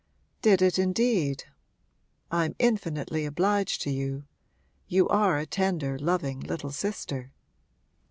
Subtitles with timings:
[0.41, 1.43] 'Did it indeed?
[2.31, 4.23] I'm infinitely obliged to you!
[4.87, 7.31] You are a tender, loving little sister.'